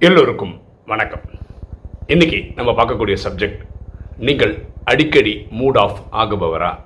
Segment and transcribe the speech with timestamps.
[0.00, 1.20] எல்லோருக்கும் வணக்கம்.
[2.06, 3.58] இன்னைக்கு நம்ம பார்க்கக்கூடிய சப்ஜெக்ட்
[4.16, 6.78] நீங்கள் அடிக்கடி மூட் ஆஃப் ஆகுபவரா?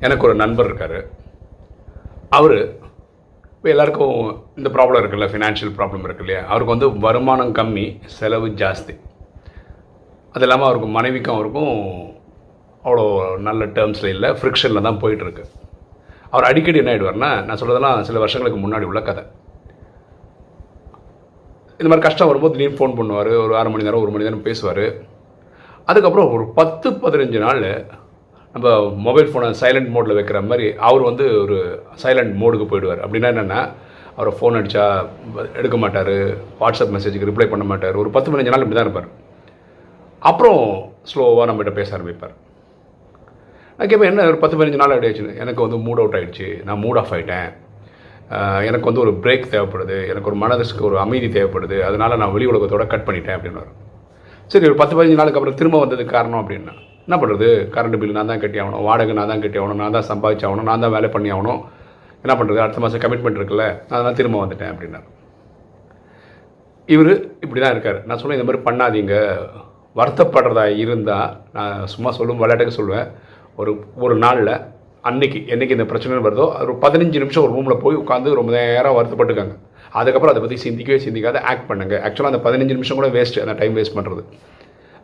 [0.00, 1.08] எனக்கு ஒரு நண்பர் இருக்கார்.
[2.30, 2.80] அவர்
[3.56, 6.46] இப்போ எல்லாருக்கும் இந்த ப்ராப்ளம் இருக்குல்ல ஃபினான்ஷியல் ப்ராப்ளம் இருக்கு இல்லையா?
[6.46, 9.00] அவருக்கு வந்து வருமானம் கம்மி செலவு ஜாஸ்தி.
[10.32, 12.11] அது இல்லாமல் அவருக்கு மனைவிக்கும் அவருக்கும்
[12.84, 13.04] அவ்வளோ
[13.48, 15.44] நல்ல டேர்ம்ஸில் இல்லை ஃப்ரிக்ஷனில் தான் போயிட்டுருக்கு.
[16.32, 19.24] அவர் அடிக்கடி என்ன ஆகிடுவார்னா நான் சொல்கிறதெல்லாம் சில வருஷங்களுக்கு முன்னாடி உள்ள கதை.
[21.78, 24.84] இந்த மாதிரி கஷ்டம் வரும்போது திடீர்னு ஃபோன் பண்ணுவார் ஒரு அரை மணி நேரம் ஒரு மணி நேரம் பேசுவார்.
[25.90, 27.62] அதுக்கப்புறம் ஒரு பத்து பதினஞ்சு நாள்
[28.54, 28.68] நம்ம
[29.06, 31.56] மொபைல் ஃபோனை சைலண்ட் மோடில் வைக்கிற மாதிரி அவர் வந்து ஒரு
[32.02, 33.02] சைலண்ட் மோடுக்கு போயிடுவார்.
[33.04, 33.60] அப்படின்னா என்னென்னா
[34.16, 34.84] அவரை ஃபோன் அடித்தா
[35.60, 36.14] எடுக்க மாட்டார்
[36.62, 37.96] வாட்ஸ்அப் மெசேஜுக்கு ரிப்ளை பண்ண மாட்டார்.
[38.02, 39.10] ஒரு பத்து பதினஞ்சு நாள் இப்படி தான் இருப்பார்.
[40.30, 40.62] அப்புறம்
[41.10, 42.34] ஸ்லோவாக நம்மகிட்ட பேச ஆரம்பிப்பார்.
[43.78, 47.12] கேட்பேன் என்ன ஒரு பத்து பதினஞ்சு நாள் ஆகிடுச்சு எனக்கு வந்து மூட் அவுட் ஆகிடுச்சு நான் மூட் ஆஃப்
[47.16, 47.48] ஆகிட்டேன்
[48.68, 49.96] எனக்கு வந்து ஒரு பிரேக் தேவைப்படுது.
[50.10, 51.78] எனக்கு ஒரு மனதுக்கு ஒரு அமைதி தேவைப்படுது.
[51.88, 53.64] அதனால் நான் வெளி உலகத்தோட கட் பண்ணிட்டேன் அப்படின்னு
[54.52, 56.74] சரி ஒரு பத்து பதினஞ்சு நாளுக்கு அப்புறம் திரும்ப வந்ததுக்கு காரணம் அப்படின்னா
[57.06, 58.82] என்ன பண்ணுறது கரண்ட் பில் நான் தான் கட்டி ஆகணும்.
[58.88, 59.80] வாடகை நான் தான் கட்டி ஆகணும்.
[59.82, 61.60] நான் தான் சம்பாதிச்சாகணும் நான் தான் வேலை பண்ணி ஆகணும்.
[62.24, 63.66] என்ன பண்ணுறது அடுத்த மாதம் கமிட்மெண்ட் இருக்குல்ல.
[63.92, 65.06] அதனால் திரும்ப வந்துட்டேன் அப்படின்னாரு.
[66.94, 67.12] இவர்
[67.44, 67.98] இப்படி தான் இருக்கார்.
[68.06, 69.16] நான் சொல்லுவேன் இந்த மாதிரி பண்ணாதீங்க.
[70.00, 73.08] வருத்தப்படுறதா இருந்தால் நான் சும்மா சொல்லும் விளையாட்டுக்கு சொல்லுவேன்
[73.60, 73.72] ஒரு
[74.04, 74.54] ஒரு நாளில்
[75.08, 79.54] அன்னைக்கு என்றைக்கு இந்த பிரச்சனை வருதோ ஒரு பதினஞ்சு நிமிஷம் ஒரு ரூமில் போய் உட்காந்து ரொம்ப நேரம் வருத்தப்பட்டுக்காங்க.
[79.98, 81.94] அதுக்கப்புறம் அதை பற்றி சிந்திக்கவே சிந்திக்காத ஆக்ட் பண்ணுங்க.
[82.06, 84.22] ஆக்சுவலாக அந்த பதினஞ்சு நிமிஷம் கூட வேஸ்ட் அந்த டைம் வேஸ்ட் பண்ணுறது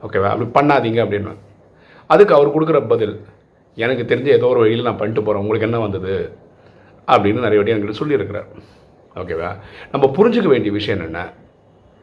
[0.07, 1.33] ஓகேவா அப்படி பண்ணாதீங்க அப்படின்னு.
[2.15, 3.15] அதுக்கு அவர் கொடுக்குற பதில்
[3.85, 6.15] எனக்கு தெரிஞ்ச ஏதோ ஒரு வழியில் நான் பண்ணிட்டு போகிறேன் உங்களுக்கு என்ன வந்தது?
[7.09, 8.49] அப்படின்னு நிறைய வாட்டி என்கிட்ட சொல்லியிருக்கிறார்.
[9.21, 9.51] ஓகேவா
[9.93, 11.21] நம்ம புரிஞ்சுக்க வேண்டிய விஷயம் என்னென்ன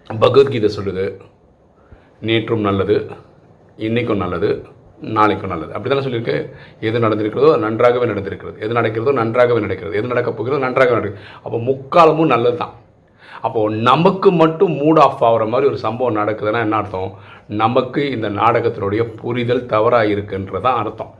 [0.10, 1.06] பகவத்கீதை சொல்லுது
[2.30, 2.96] நேற்றும் நல்லது
[3.88, 4.50] இன்றைக்கும் நல்லது
[5.18, 5.74] நாளைக்கும் நல்லது.
[5.76, 6.38] அப்படி தானே சொல்லியிருக்கு?
[6.88, 8.58] எது நடந்திருக்கிறதோ நன்றாகவே நடந்திருக்கிறது.
[8.66, 9.98] எது நடக்கிறதோ நன்றாகவே நடக்கிறது.
[10.00, 11.30] எது நடக்க போகிறதோ நன்றாகவே நடக்கிறது.
[11.46, 12.74] அப்போ முக்காலமும் நல்லது தான்
[13.46, 17.12] அப்போது நமக்கு மட்டும் மூட் ஆஃப் ஆகிற மாதிரி ஒரு சம்பவம் நடக்குதுன்னா என்ன அர்த்தம்?
[17.64, 21.12] நமக்கு இந்த நாடகத்தினுடைய புரிதல் தவறாக இருக்குன்றது தான் அர்த்தம்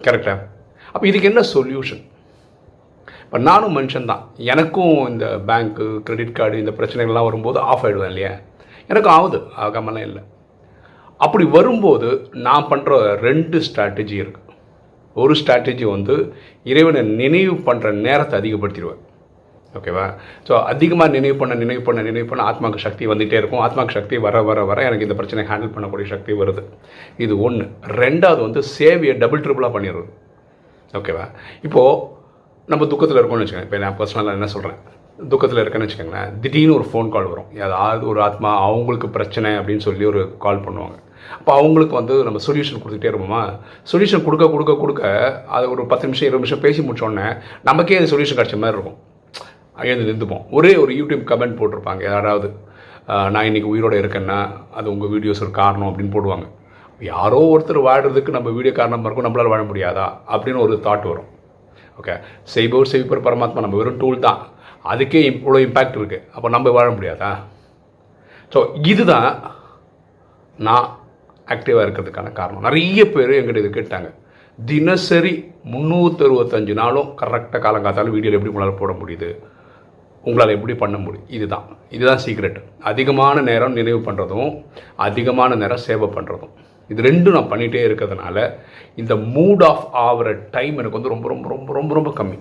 [0.00, 0.38] கரெக்டாக
[0.92, 2.02] அப்போ இதுக்கு என்ன சொல்யூஷன்
[3.24, 4.22] இப்போ நானும் மனுஷன் தான்.
[4.52, 8.30] எனக்கும் இந்த பேங்க்கு கிரெடிட் கார்டு இந்த பிரச்சனைகள்லாம் வரும்போது ஆஃப் ஆகிடுவேன் இல்லையா?
[8.90, 9.38] எனக்கும் ஆகுது.
[9.64, 10.22] ஆகாமலாம் இல்லை.
[11.20, 12.08] அப்படி வரும்போது
[12.46, 12.96] நான் பண்ணுற
[13.26, 14.46] ரெண்டு ஸ்ட்ராட்டஜி இருக்குது
[15.22, 16.14] ஒரு ஸ்ட்ராட்டஜி வந்து
[16.70, 19.00] இறைவனை நினைவு பண்ணுற நேரத்தை அதிகப்படுத்திடுவேன்.
[19.78, 20.04] ஓகேவா
[20.48, 23.62] ஸோ அதிகமாக நினைவு பண்ண நினைவு பண்ண நினைவு பண்ண ஆத்மாக்கு சக்தி வந்துகிட்டே இருக்கும்.
[23.64, 26.62] ஆத்மாக்கு சக்தி வர வர வர எனக்கு இந்த பிரச்சனை ஹேண்டில் பண்ணக்கூடிய சக்தி வருது.
[27.24, 27.66] இது ஒன்று
[28.02, 30.08] ரெண்டாவது வந்து சேவையை டபுள் ட்ரிபிளாக பண்ணிடுறது.
[31.00, 31.26] ஓகேவா
[31.66, 31.98] இப்போது
[32.72, 33.68] நம்ம துக்கத்தில் இருக்கோம்னு வச்சுக்கோங்க.
[33.68, 34.80] இப்போ நான் பர்சனலாக என்ன சொல்கிறேன்
[35.32, 36.32] துக்கத்தில் இருக்கேன்னு வச்சுக்கோங்களேன்.
[36.42, 37.50] திடீர்னு ஒரு ஃபோன் கால் வரும்.
[37.64, 40.98] ஏதாவது ஒரு ஆத்மா அவங்களுக்கு பிரச்சனை அப்படின்னு சொல்லி ஒரு கால் பண்ணுவாங்க.
[41.36, 43.42] அப்போ அவங்களுக்கு வந்து நம்ம சொல்யூஷன் கொடுத்துட்டே இருப்போமா?
[43.92, 45.02] சொல்யூஷன் கொடுக்க கொடுக்க கொடுக்க
[45.56, 47.26] அது ஒரு பத்து நிமிஷம் இருபது நிமிஷம் பேசி முடிச்சோடனே
[47.68, 48.98] நமக்கே அது சொல்யூஷன் கிடச்ச மாதிரி இருக்கும்.
[49.78, 52.02] அங்கேருந்து நின்றுப்போம் ஒரே ஒரு யூடியூப் கமெண்ட் போட்டிருப்பாங்க.
[52.12, 52.48] யாராவது
[53.34, 54.38] நான் இன்னைக்கு உயிரோடு இருக்கேன்னா
[54.78, 56.46] அது உங்கள் வீடியோஸ் ஒரு காரணம் அப்படின்னு போடுவாங்க.
[57.12, 59.26] யாரோ ஒருத்தர் வாழ்கிறதுக்கு நம்ம வீடியோ காரணமாக இருக்கும்.
[59.26, 60.06] நம்மளால் வாழ முடியாதா?
[60.32, 61.28] அப்படின்னு ஒரு தாட் வரும்.
[62.00, 62.14] ஓகே
[62.54, 64.40] செய்பவர் செய்பவர் பரமாத்மா நம்ம வெறும் டூல் தான்.
[64.92, 67.30] அதுக்கே இவ்வளோ இம்பேக்ட் இருக்குது அப்போ நம்ம வாழ முடியாதா?
[68.52, 68.58] ஸோ
[68.92, 69.30] இதுதான்
[70.66, 70.86] நான்
[71.54, 72.66] ஆக்டிவாக இருக்கிறதுக்கான காரணம்.
[72.68, 74.08] நிறைய பேர் எங்கிட்ட இது கேட்டாங்க.
[74.58, 75.34] தினசரி
[75.72, 79.28] முந்நூற்றறுபத்தஞ்சு நாளும் கரெக்டாக காலங்காத்தாலும் வீடியோவில் எப்படி உங்களால் போட முடியுது?
[80.24, 81.66] உங்களால் எப்படி பண்ண முடியும் இதுதான்.
[81.96, 82.58] இதுதான் சீக்ரெட்
[82.90, 84.50] அதிகமான நேரம் நினைவு பண்ணுறதும்
[85.06, 86.54] அதிகமான நேரம் சேவை பண்ணுறதும்
[86.90, 88.36] இது ரெண்டும் நான் பண்ணிகிட்டே இருக்கிறதுனால
[89.00, 92.38] இந்த மூட் ஆஃப் ஆகிற டைம் எனக்கு வந்து ரொம்ப ரொம்ப ரொம்ப ரொம்ப ரொம்ப கம்மி.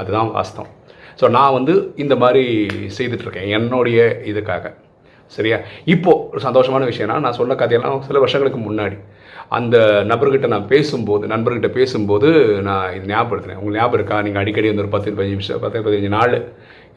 [0.00, 0.72] அதுதான் வாஸ்தவம்.
[1.20, 2.44] ஸோ நான் வந்து இந்த மாதிரி
[2.98, 3.98] செய்துட்ருக்கேன் என்னுடைய
[4.30, 4.64] இதுக்காக.
[5.36, 5.58] சரியா?
[5.94, 8.96] இப்போது ஒரு சந்தோஷமான விஷயம்னா நான் சொன்ன கதையெல்லாம் சில வருஷங்களுக்கு முன்னாடி.
[9.58, 9.76] அந்த
[10.10, 12.28] நபர்கிட்ட நான் பேசும்போது நண்பர்கிட்ட பேசும்போது
[12.68, 13.58] நான் இது ஞாபகப்படுத்துறேன்.
[13.60, 14.18] உங்களுக்கு ஞாபகம் இருக்கா?
[14.26, 16.34] நீங்கள் அடிக்கடி வந்து ஒரு பத்து பதினஞ்சு நிமிஷம் பத்து பதினஞ்சு நாள்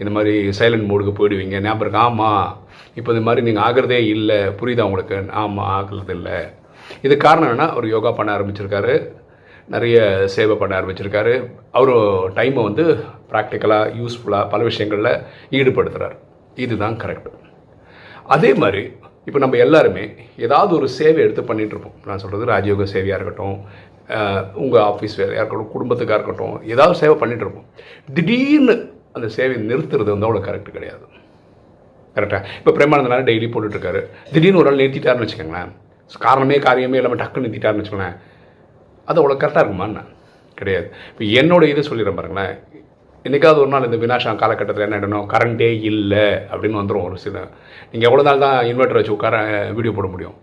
[0.01, 1.57] இந்த மாதிரி சைலண்ட் மோடுக்கு போயிடுவீங்க.
[1.67, 2.03] ஞாபகம் இருக்கா?
[2.09, 2.47] ஆமாம்
[2.99, 4.39] இப்போ இது மாதிரி நீங்கள் ஆகிறதே இல்லை.
[4.59, 5.17] புரியுதா உங்களுக்கு?
[5.43, 6.37] ஆமாம் ஆகிறது இல்லை.
[7.05, 8.95] இது காரணம் என்னன்னா அவர் யோகா பண்ண ஆரம்பிச்சிருக்காரு.
[9.75, 9.97] நிறைய
[10.35, 11.35] சேவை பண்ண ஆரம்பிச்சிருக்காரு.
[11.71, 12.85] அவரும் டைமை வந்து
[13.31, 15.11] ப்ராக்டிக்கலாக யூஸ்ஃபுல்லாக பல விஷயங்களில்
[15.59, 16.15] ஈடுபடுத்துகிறார்
[16.65, 17.29] இதுதான் கரெக்ட்
[18.33, 18.83] அதே மாதிரி
[19.27, 20.03] இப்போ நம்ம எல்லாருமே
[20.45, 23.57] ஏதாவது ஒரு சேவை எடுத்து பண்ணிகிட்ருப்போம் நான் சொல்கிறது ராஜயோக சேவையாக இருக்கட்டும்
[24.63, 28.13] உங்கள் ஆஃபீஸ் வேலையாக இருக்கட்டும் குடும்பத்துக்காக இருக்கட்டும் ஏதாவது சேவை பண்ணிகிட்ருப்போம் இருப்போம்.
[28.17, 28.75] திடீர்னு
[29.17, 31.05] அந்த சேவையை நிறுத்துறது வந்து அவ்வளோ கரெக்ட் கிடையாது.
[32.15, 34.01] கரெக்டாக இப்போ பிரேமானந்தனால டெய்லி போட்டுட்ருக்காரு.
[34.33, 35.71] திடீர்னு ஒரு நாள் நிறுத்திட்டாருன்னு வச்சுக்கோங்களேன்.
[36.25, 38.17] காரணமே காரியமே இல்லாமல் டக்குன்னு நிறுத்திட்டாருன்னு வச்சுக்கோங்களேன்.
[39.09, 40.03] அது அவ்வளோ கரெக்டாக இருக்குமா என்ன?
[40.59, 40.87] கிடையாது.
[41.11, 42.55] இப்போ என்னோட இதை சொல்லிடுறேன் பாருங்களேன்.
[43.25, 47.37] என்றைக்காவது ஒரு நாள் இந்த வினாஷா காலகட்டத்தில் என்ன ஆகிடணும் கரண்ட்டே இல்லை அப்படின்னு வந்துடும் ஒரு சில
[47.91, 49.35] நீங்கள் எவ்வளோ நாள் தான் இன்வெர்டர் வச்சு உட்கார
[49.77, 50.35] வீடியோ போட முடியும்.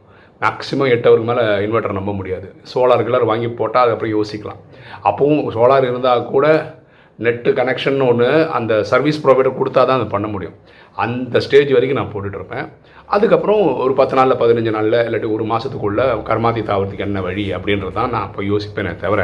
[0.45, 2.47] மேக்ஸிமம் எட்டு ஹவருக்கு மேலே இன்வெர்ட்டர் நம்ப முடியாது.
[2.71, 4.61] சோலார் கிளர் வாங்கி போட்டால் அதுக்கப்புறம் யோசிக்கலாம்.
[5.09, 6.47] அப்பவும் சோலார் இருந்தால் கூட
[7.19, 10.57] நெட்டு கனெக்ஷன் ஒன்று அந்த சர்வீஸ் ப்ரொவைடர் கொடுத்தா தான் அது பண்ண முடியும்.
[11.05, 12.67] அந்த ஸ்டேஜ் வரைக்கும் நான் போட்டுட்ருப்பேன்
[13.15, 18.13] அதுக்கப்புறம் ஒரு பத்து நாளில் பதினஞ்சு நாளில் இல்லாட்டி ஒரு மாதத்துக்குள்ளே கர்மாதி தாவறதுக்கு என்ன வழி அப்படின்றது தான்
[18.15, 19.23] நான் இப்போ யோசிப்பேனே தவிர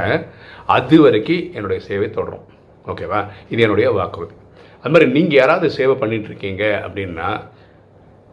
[0.77, 2.47] அது வரைக்கும் என்னுடைய சேவை தொடரும்.
[2.93, 3.21] ஓகேவா?
[3.53, 4.35] இது என்னுடைய வாக்குறுதி.
[4.81, 7.29] அது மாதிரி நீங்கள் யாராவது சேவை பண்ணிட்டு இருக்கீங்க அப்படின்னா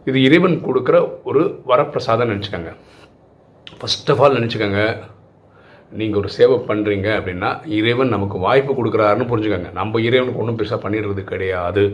[0.06, 0.96] இது இறைவன் கொடுக்குற
[1.28, 2.72] ஒரு வரப்பிரசாதம் நினச்சிக்கோங்க.
[3.78, 4.82] ஃபஸ்ட் ஆஃப் ஆல் நினச்சிக்கோங்க
[5.92, 9.70] நீங்கள் ஒரு சேவை பண்ணுறீங்க அப்படின்னா இறைவன் நமக்கு வாய்ப்பு கொடுக்குறாருன்னு புரிஞ்சுக்கோங்க.
[9.80, 11.84] நம்ம இறைவனுக்கு ஒன்றும் பெருசாக பண்ணிடுறது கிடையாது.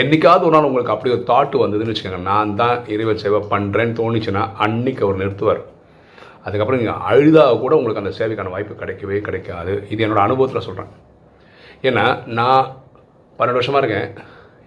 [0.00, 4.42] என்றைக்காவது ஒரு நாள் உங்களுக்கு அப்படி ஒரு தாட்டு வந்ததுன்னு வச்சுக்கோங்க நான் தான் இறைவன் சேவை பண்ணுறேன்னு தோணுச்சுன்னா
[4.66, 5.62] அன்னைக்கு அவர் நிறுத்துவார்.
[6.46, 9.74] அதுக்கப்புறம் நீங்கள் அழுதாக கூட உங்களுக்கு அந்த சேவைக்கான வாய்ப்பு கிடைக்கவே கிடைக்காது.
[9.92, 10.92] இது என்னோடய அனுபவத்தில் சொல்கிறேன்
[11.82, 12.04] ஏன்னா
[12.38, 12.64] நான்
[13.38, 14.10] பன்னெண்டு வருஷமாக இருக்கேன்.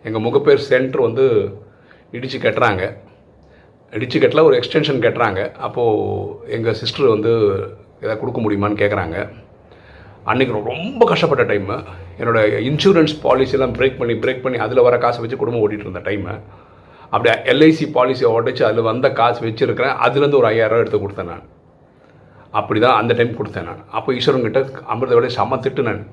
[0.08, 1.26] எங்கள் முகப்பேர் சென்டர் வந்து
[2.12, 2.84] இடித்து கட்டுறாங்க.
[3.94, 5.42] இடித்து கட்டல ஒரு எக்ஸ்டென்ஷன் கட்டுறாங்க.
[5.68, 7.32] அப்போது எங்கள் சிஸ்டர் வந்து
[8.02, 9.18] எதாவது கொடுக்க முடியுமான்னு கேட்குறாங்க
[10.32, 11.76] அன்றைக்கி ரொம்ப கஷ்டப்பட்ட டைமு
[12.20, 16.34] என்னோடய இன்சூரன்ஸ் பாலிசியெல்லாம் பிரேக் பண்ணி பிரேக் பண்ணி அதில் வர காசை வச்சு குடும்பம் ஓட்டிகிட்டு இருந்த டைமு
[17.12, 19.96] அப்படியே எல்ஐசி பாலிசியை உடச்சி அதில் வந்த காசு வச்சுருக்கிறேன்.
[20.06, 21.46] அதுலேருந்து ஒரு ஐயாயிரம் எடுத்து கொடுத்தேன் நான்.
[22.60, 23.82] அப்படி தான் அந்த டைம் கொடுத்தேன் நான்.
[23.98, 24.62] அப்போ ஈஸ்வரன் கிட்டே
[24.94, 26.04] அமிர்த வேலையை செம்ம திட்டு நான்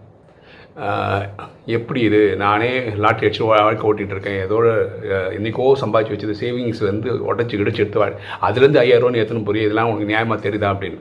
[1.76, 2.20] எப்படி இது?
[2.42, 2.70] நானே
[3.02, 4.38] லாட்டரி அடிச்சு வாழ்க்கை ஓட்டிகிட்டு இருக்கேன்.
[4.44, 4.66] ஏதோட
[5.36, 10.10] இன்றைக்கோ சம்பாதிச்சு வச்சது சேவிங்ஸ் வந்து உடச்சி கிடச்சி எடுத்து வாழ் அதுலேருந்து ஐயாயிரம் எத்தனை புரியும் இதெல்லாம் உனக்கு
[10.10, 11.00] நியாயமாக தெரியுதா அப்படின்னு.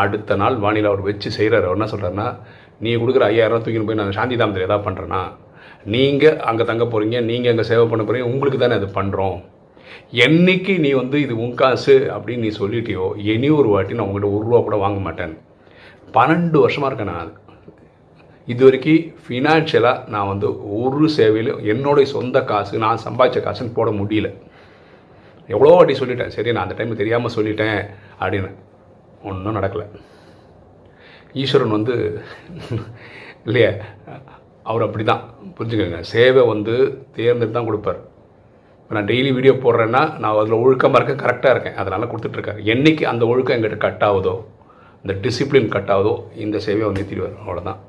[0.00, 2.26] அடுத்த நாள் வானிலை அவர் வச்சு செய்கிறார் அவர் என்ன சொல்கிறாருன்னா
[2.84, 5.22] நீ கொடுக்குற ஐயாயிரம் தூக்கின்னு போய் நான் சாந்தி தாமத்தில் எதாவது பண்ணுறேன்னா
[5.94, 9.38] நீங்கள் அங்கே தங்க போகிறீங்க நீங்கள் அங்கே சேவை பண்ண போகிறீங்க உங்களுக்கு தானே அது பண்ணுறோம்
[10.26, 14.44] என்னைக்கு நீ வந்து இது உன் காசு அப்படின்னு நீ சொல்லிட்டியோ இனி ஒரு வாட்டி நான் உங்கள்கிட்ட ஒரு
[14.48, 15.34] ரூபா கூட வாங்க மாட்டேன்.
[16.16, 17.32] பன்னெண்டு வருஷமாக இருக்கேன் நான் அது.
[18.52, 20.48] இது வரைக்கும் ஃபினான்ஷியலாக நான் வந்து
[20.82, 24.28] ஒரு சேவையிலும் என்னுடைய சொந்த காசு நான் சம்பாதிச்ச காசுன்னு போட முடியல.
[25.54, 26.32] எவ்வளோ வாட்டி சொல்லிட்டேன்.
[26.36, 27.80] சரி நான் அந்த டைம் தெரியாமல் சொல்லிட்டேன்
[28.22, 28.50] அப்படின்னு.
[29.30, 29.86] ஒன்றும் நடக்கலை.
[31.42, 31.94] ஈஸ்வரன் வந்து
[33.48, 33.70] இல்லையா
[34.70, 35.22] அவர் அப்படி தான்
[35.58, 36.00] புரிஞ்சுக்கோங்க.
[36.14, 36.74] சேவை வந்து
[37.18, 38.00] தேர்ந்தெடுத்து தான் கொடுப்பார்.
[38.80, 41.78] இப்போ நான் டெய்லி வீடியோ போடுறேன்னா நான் அதில் ஒழுக்கமாக இருக்கேன் கரெக்டாக இருக்கேன்.
[41.82, 44.34] அதனால் கொடுத்துட்ருக்காரு என்னைக்கு அந்த ஒழுக்கம் எங்கிட்ட கட் ஆகுதோ
[45.04, 47.38] இந்த டிசிப்ளின் கட் ஆகுதோ இந்த சேவையை வந்து நிறுத்திடுவார்.
[47.44, 47.80] அவ்வளோதான்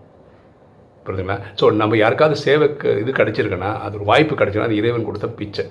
[1.05, 1.37] புரியுதுங்களா?
[1.59, 5.65] ஸோ நம்ம யாருக்காவது சேவைக்கு இது கிடச்சிருக்குன்னா அது ஒரு வாய்ப்பு கிடைச்சுன்னா அது இறைவன் கொடுத்த பிச்சை.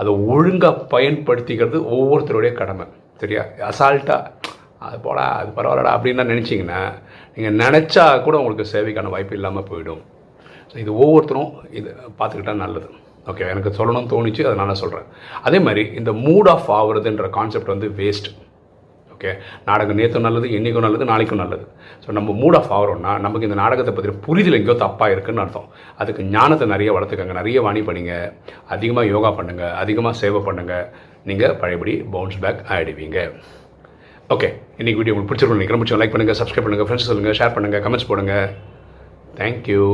[0.00, 2.86] அதை ஒழுங்காக பயன்படுத்திக்கிறது ஒவ்வொருத்தருடைய கடமை.
[3.22, 3.42] சரியா?
[3.70, 4.50] அசால்ட்டாக
[4.86, 6.80] அது போடா அது பரவாயில்லடா அப்படின்னு நினச்சிங்கன்னா
[7.34, 10.02] நீங்கள் நினச்சா கூட உங்களுக்கு சேவைக்கான வாய்ப்பு இல்லாமல் போயிடும்.
[10.70, 11.88] ஸோ இது ஒவ்வொருத்தரும் இது
[12.18, 12.88] பார்த்துக்கிட்டா நல்லது.
[13.30, 15.06] ஓகே எனக்கு சொல்லணும்னு தோணுச்சு அதை நான் சொல்கிறேன்
[15.48, 18.30] அதே மாதிரி இந்த மூட் ஆஃப் ஆகுறதுன்ற கான்செப்ட் வந்து வேஸ்ட்
[19.22, 19.32] ஓகே.
[19.66, 21.64] நாடகம் நேற்று நல்லது இன்றைக்கும் நல்லது நாளைக்கும் நல்லது.
[22.04, 25.68] ஸோ நம்ம மூட் ஆஃப் ஆகிறோம்னா நமக்கு இந்த நாடகத்தை பற்றி புரிதல் எங்கேயோ தப்பாக இருக்குன்னு அர்த்தம்.
[26.02, 27.34] அதுக்கு ஞானத்தை நிறைய வளர்த்துக்கங்க.
[27.40, 28.14] நிறைய வாணி பண்ணுங்க.
[28.76, 30.86] அதிகமாக யோகா பண்ணுங்கள் அதிகமாக சேவை பண்ணுங்கள்
[31.30, 33.18] நீங்கள் பழையபடி பவுன்ஸ் பேக் ஆகிடுவீங்க
[34.36, 34.48] ஓகே
[34.80, 35.82] இன்னைக்கு வீடியோ உங்களுக்கு பிடிச்சிருக்கோம் நினைக்கிறேன்.
[35.82, 38.48] பிடிச்சவங்க லைக் பண்ணுங்கள் சப்ஸ்கிரைப் பண்ணுங்கள் ஃப்ரெண்ட்ஸ் சொல்லுங்கள் ஷேர் பண்ணுங்கள் கமெண்ட்ஸ் போடுங்கள்
[39.40, 39.86] தேங்க்யூ